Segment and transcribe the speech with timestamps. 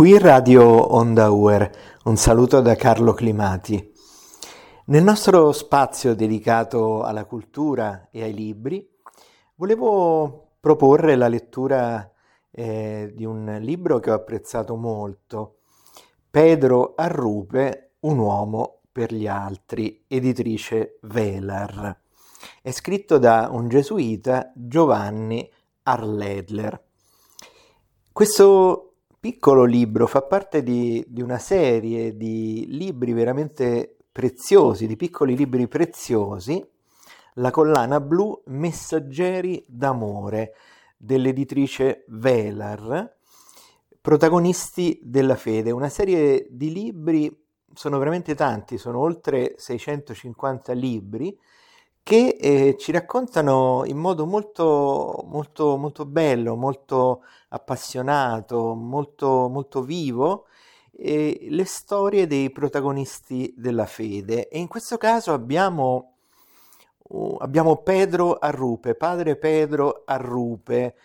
[0.00, 0.62] Qui Radio
[0.94, 1.70] Onda Uer,
[2.04, 3.92] un saluto da Carlo Climati.
[4.86, 8.88] Nel nostro spazio dedicato alla cultura e ai libri,
[9.56, 12.10] volevo proporre la lettura
[12.50, 15.58] eh, di un libro che ho apprezzato molto,
[16.30, 21.94] Pedro Arrupe, un uomo per gli altri, editrice Velar.
[22.62, 25.46] È scritto da un gesuita, Giovanni
[25.82, 26.84] Arledler.
[28.10, 28.89] Questo
[29.20, 35.68] piccolo libro fa parte di, di, una serie di libri veramente preziosi, di piccoli libri
[35.68, 36.66] preziosi,
[37.34, 40.54] la collana blu Messaggeri d'amore
[40.96, 43.14] dell'editrice Velar,
[44.00, 47.44] protagonisti della fede, una serie di libri,
[47.74, 51.38] sono veramente tanti, sono oltre 650 libri,
[52.10, 60.48] che eh, ci raccontano in modo molto, molto, molto bello, molto appassionato, molto, molto vivo
[60.90, 64.48] eh, le storie dei protagonisti della fede.
[64.48, 66.14] E in questo caso abbiamo,
[66.98, 70.96] uh, abbiamo Pedro Arrupe, padre Pedro Arrupe,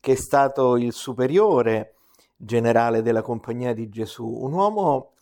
[0.00, 1.96] che è stato il superiore
[2.36, 5.12] generale della Compagnia di Gesù, un uomo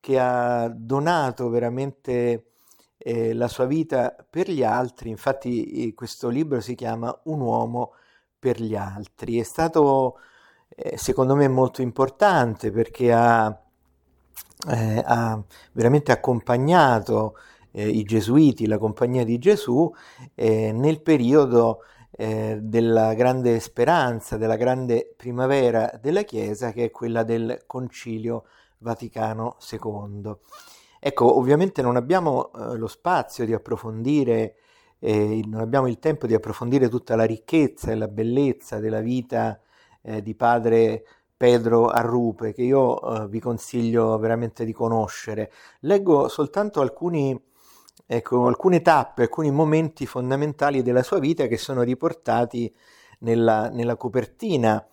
[0.00, 2.51] che ha donato veramente
[3.04, 7.94] eh, la sua vita per gli altri, infatti questo libro si chiama Un uomo
[8.38, 10.18] per gli altri, è stato
[10.68, 13.60] eh, secondo me molto importante perché ha,
[14.68, 15.42] eh, ha
[15.72, 17.36] veramente accompagnato
[17.72, 19.92] eh, i gesuiti, la compagnia di Gesù
[20.34, 27.64] eh, nel periodo della grande speranza, della grande primavera della Chiesa che è quella del
[27.66, 28.44] Concilio
[28.78, 30.36] Vaticano II.
[31.04, 34.54] Ecco, ovviamente non abbiamo eh, lo spazio di approfondire,
[35.00, 39.60] eh, non abbiamo il tempo di approfondire tutta la ricchezza e la bellezza della vita
[40.00, 41.04] eh, di padre
[41.36, 45.50] Pedro Arrupe, che io eh, vi consiglio veramente di conoscere.
[45.80, 47.36] Leggo soltanto alcuni,
[48.06, 52.72] ecco, alcune tappe, alcuni momenti fondamentali della sua vita che sono riportati
[53.18, 54.86] nella, nella copertina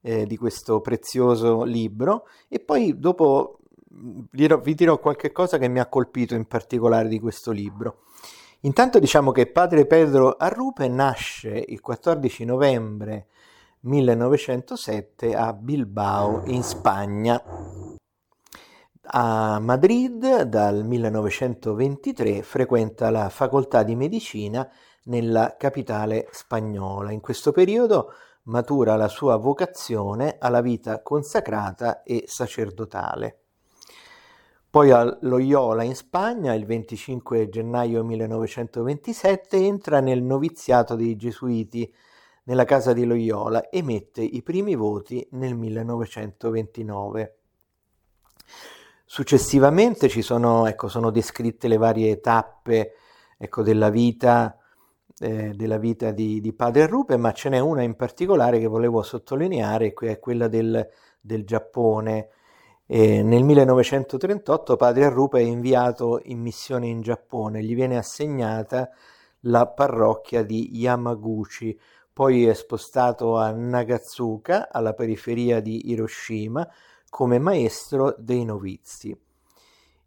[0.00, 3.58] eh, di questo prezioso libro e poi dopo
[3.94, 8.04] vi dirò qualche cosa che mi ha colpito in particolare di questo libro.
[8.60, 13.26] Intanto diciamo che padre Pedro Arrupe nasce il 14 novembre
[13.80, 17.42] 1907 a Bilbao, in Spagna.
[19.04, 24.70] A Madrid dal 1923 frequenta la facoltà di medicina
[25.04, 27.10] nella capitale spagnola.
[27.10, 28.12] In questo periodo
[28.44, 33.41] matura la sua vocazione alla vita consacrata e sacerdotale.
[34.72, 41.94] Poi a Loyola in Spagna il 25 gennaio 1927 entra nel noviziato dei Gesuiti
[42.44, 47.36] nella casa di Loyola e mette i primi voti nel 1929.
[49.04, 52.94] Successivamente ci sono, ecco, sono descritte le varie tappe
[53.36, 54.56] ecco, della vita,
[55.18, 59.02] eh, della vita di, di, Padre Rupe, ma ce n'è una in particolare che volevo
[59.02, 60.88] sottolineare, che è quella del,
[61.20, 62.28] del Giappone
[62.86, 68.90] e nel 1938 padre Arrupa è inviato in missione in Giappone, gli viene assegnata
[69.46, 71.78] la parrocchia di Yamaguchi,
[72.12, 76.68] poi è spostato a Nagatsuka, alla periferia di Hiroshima,
[77.08, 79.18] come maestro dei novizi.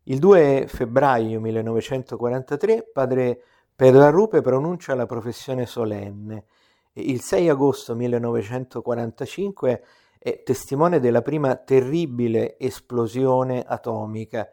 [0.03, 3.41] Il 2 febbraio 1943 padre
[3.75, 6.45] Pedro Arrupe pronuncia la professione solenne.
[6.93, 9.83] Il 6 agosto 1945
[10.25, 14.49] è testimone della prima terribile esplosione atomica.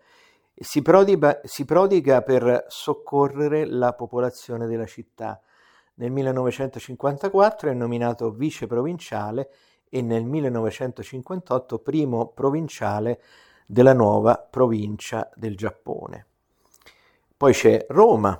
[0.55, 5.41] Si prodiga, si prodiga per soccorrere la popolazione della città.
[5.95, 9.49] Nel 1954 è nominato vice provinciale
[9.89, 13.23] e nel 1958 primo provinciale
[13.65, 16.27] della nuova provincia del Giappone.
[17.35, 18.39] Poi c'è Roma.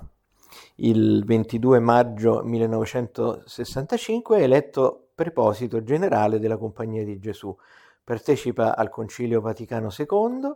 [0.75, 7.55] Il 22 maggio 1965 è eletto preposito generale della Compagnia di Gesù.
[8.03, 10.51] Partecipa al Concilio Vaticano II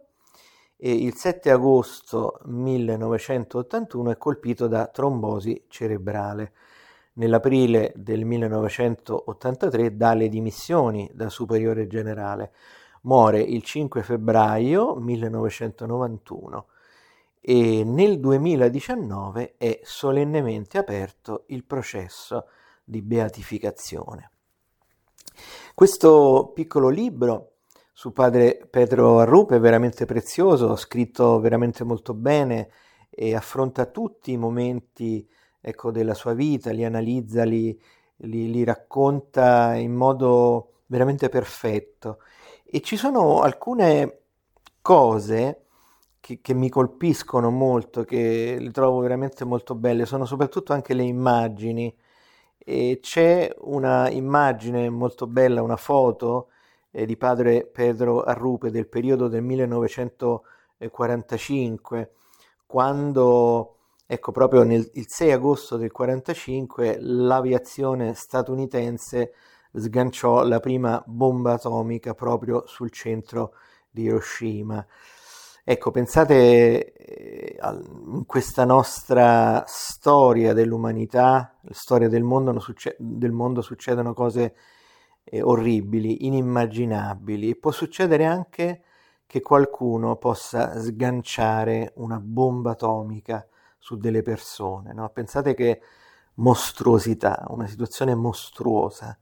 [0.75, 6.53] e il 7 agosto 1981 è colpito da trombosi cerebrale.
[7.13, 12.51] Nell'aprile del 1983 dà le dimissioni da superiore generale.
[13.01, 16.67] Muore il 5 febbraio 1991
[17.39, 22.47] e nel 2019 è solennemente aperto il processo
[22.83, 24.31] di beatificazione.
[25.73, 27.53] Questo piccolo libro
[27.93, 32.69] su padre Pedro Arrupe è veramente prezioso, scritto veramente molto bene
[33.09, 35.27] e affronta tutti i momenti
[35.59, 37.79] ecco, della sua vita, li analizza, li,
[38.17, 42.19] li, li racconta in modo veramente perfetto
[42.63, 44.19] E ci sono alcune
[44.81, 45.65] cose
[46.19, 51.03] che, che, mi colpiscono molto, che le trovo veramente molto belle, sono soprattutto anche le
[51.03, 51.93] immagini.
[52.69, 56.49] E c'è una immagine molto bella, una foto
[56.91, 62.11] eh, di padre Pedro Arrupe del periodo del 1945,
[62.65, 63.77] quando
[64.09, 69.33] Ecco, proprio nel, il 6 agosto del 1945 l'aviazione statunitense
[69.73, 73.55] sganciò la prima bomba atomica proprio sul centro
[73.89, 74.85] di Hiroshima.
[75.69, 82.63] Ecco, pensate eh, in questa nostra storia dell'umanità, storia del mondo,
[82.97, 84.55] del mondo succedono cose
[85.25, 88.83] eh, orribili, inimmaginabili e può succedere anche
[89.25, 93.45] che qualcuno possa sganciare una bomba atomica
[93.77, 94.93] su delle persone.
[94.93, 95.09] No?
[95.09, 95.81] Pensate che
[96.35, 99.19] mostruosità, una situazione mostruosa.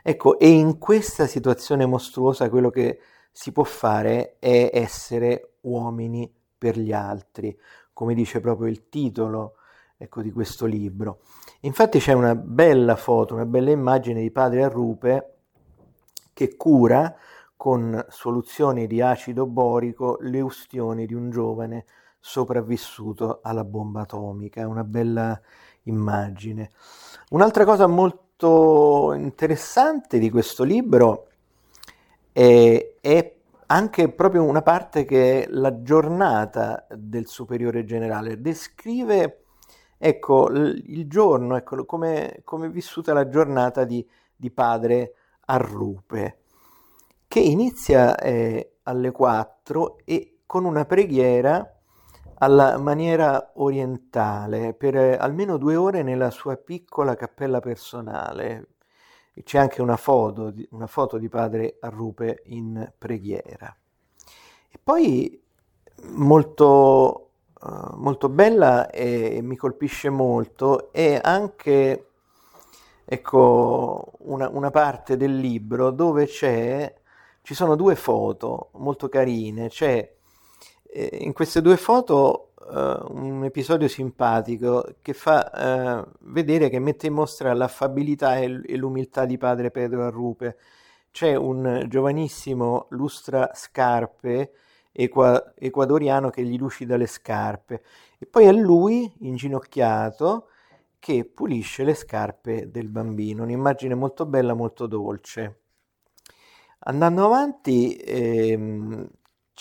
[0.00, 3.00] Ecco, e in questa situazione mostruosa quello che
[3.32, 7.58] si può fare è essere uomini per gli altri,
[7.92, 9.54] come dice proprio il titolo
[9.96, 11.20] ecco, di questo libro.
[11.60, 15.34] Infatti c'è una bella foto, una bella immagine di padre Arrupe
[16.32, 17.14] che cura
[17.56, 21.84] con soluzioni di acido borico le ustioni di un giovane
[22.18, 24.60] sopravvissuto alla bomba atomica.
[24.60, 25.40] È una bella
[25.84, 26.70] immagine.
[27.30, 31.28] Un'altra cosa molto interessante di questo libro
[32.32, 33.36] è, è
[33.66, 38.40] anche proprio una parte che è la giornata del superiore generale.
[38.40, 39.44] Descrive
[39.96, 45.14] ecco, il giorno, ecco, come, come è vissuta la giornata di, di padre
[45.46, 46.40] Arrupe,
[47.28, 51.76] che inizia eh, alle 4 e con una preghiera
[52.38, 58.71] alla maniera orientale per eh, almeno due ore nella sua piccola cappella personale.
[59.42, 63.74] C'è anche una foto, una foto di padre Arrupe in preghiera.
[64.68, 65.40] E poi
[66.10, 67.30] molto,
[67.60, 72.06] uh, molto bella e mi colpisce molto è anche
[73.04, 76.94] ecco, una, una parte del libro dove c'è,
[77.42, 79.68] ci sono due foto molto carine.
[79.68, 80.14] C'è
[80.94, 87.14] in queste due foto uh, un episodio simpatico che fa uh, vedere che mette in
[87.14, 90.56] mostra l'affabilità e, l- e, l'umiltà di padre Pedro Arrupe.
[91.10, 94.52] C'è un giovanissimo lustra scarpe
[94.92, 97.82] equa- ecuadoriano che gli lucida le scarpe
[98.18, 100.48] e poi è lui inginocchiato
[100.98, 105.62] che pulisce le scarpe del bambino, un'immagine molto bella, molto dolce.
[106.84, 109.08] Andando avanti, ehm,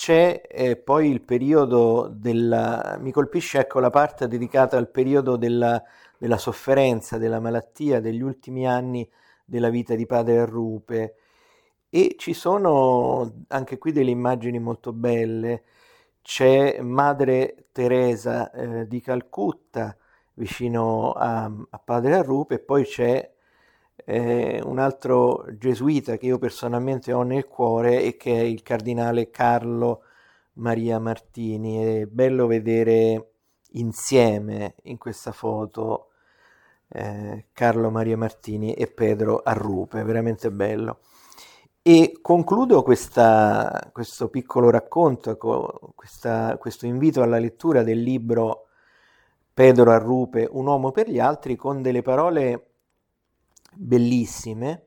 [0.02, 2.98] c'è eh, poi il periodo della...
[3.00, 5.80] mi colpisce ecco la parte dedicata al periodo della,
[6.18, 9.08] della sofferenza, della malattia, degli ultimi anni
[9.46, 11.16] della vita di padre Arrupe
[11.88, 15.66] e ci sono anche qui delle immagini molto belle.
[16.24, 19.96] C'è Madre Teresa eh, di Calcutta
[20.34, 23.31] vicino a, a padre Arrupe e poi c'è
[24.06, 29.30] eh, un altro gesuita che io personalmente ho nel cuore e che è il cardinale
[29.30, 30.04] Carlo
[30.54, 32.02] Maria Martini.
[32.02, 33.32] È bello vedere
[33.74, 36.10] insieme in questa foto
[36.90, 41.00] eh, Carlo Maria Martini e Pedro Arrupe, veramente bello.
[41.84, 45.36] E concludo questa, questo piccolo racconto,
[45.96, 48.68] questa, questo invito alla lettura del libro
[49.54, 52.71] Pedro Arrupe, Un uomo per gli altri, con delle parole
[53.76, 54.86] bellissime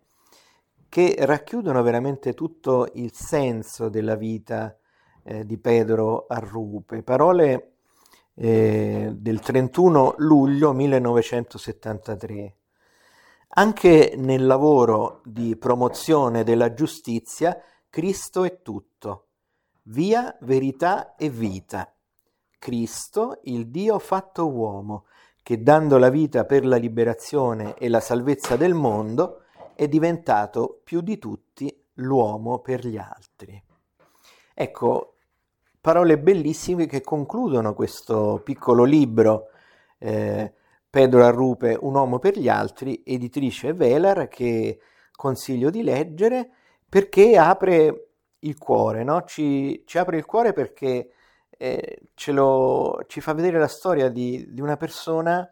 [0.88, 4.78] che racchiudono veramente tutto il senso della vita
[5.24, 7.02] eh, di Pedro Arrupe.
[7.02, 7.72] Parole
[8.34, 12.56] eh, del 31 luglio 1973.
[13.56, 19.28] Anche nel lavoro di promozione della giustizia, Cristo è tutto.
[19.84, 21.92] Via, verità e vita.
[22.58, 25.04] Cristo, il Dio fatto uomo,
[25.44, 29.42] che dando la vita per la liberazione e la salvezza del mondo
[29.74, 33.62] è diventato più di tutti l'uomo per gli altri.
[34.54, 35.16] Ecco,
[35.82, 39.48] parole bellissime che concludono questo piccolo libro
[39.98, 40.50] eh,
[40.88, 44.78] Pedro Arrupe, Un uomo per gli altri, editrice Velar, che
[45.12, 46.48] consiglio di leggere
[46.88, 49.24] perché apre il cuore, no?
[49.24, 51.10] ci, ci apre il cuore perché
[52.32, 55.48] lo, ci fa vedere la storia di, di una persona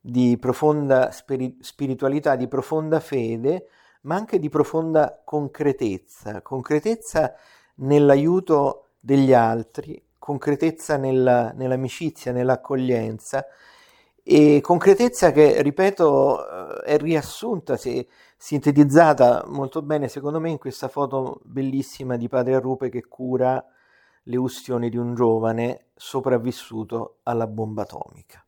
[0.00, 3.68] di profonda spiri- spiritualità, di profonda fede,
[4.02, 7.34] ma anche di profonda concretezza, concretezza
[7.76, 13.44] nell'aiuto degli altri, concretezza nella, nell'amicizia, nell'accoglienza.
[14.22, 20.88] E concretezza che, ripeto, eh, è riassunta, si sintetizzata molto bene, secondo me, in questa
[20.88, 23.64] foto bellissima di padre Arrupe che cura
[24.28, 28.44] le ustioni di un giovane sopravvissuto alla bomba atomica.